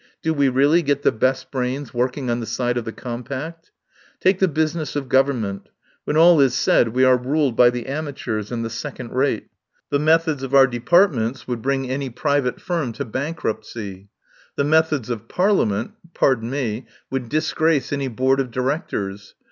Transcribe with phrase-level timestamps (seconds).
[0.23, 3.69] "Do we really get the best brains working on the side of the compact?
[4.19, 5.69] Take the business of Government.
[6.05, 9.49] When all is said, we are ruled by the amateurs and the second rate.
[9.91, 12.93] The methods of our de 7* THE POWER HOUSE partments would bring any private firm
[12.93, 14.09] to bankruptcy.
[14.55, 19.35] The methods of Parliament— pardon me— would disgrace any board of di rectors.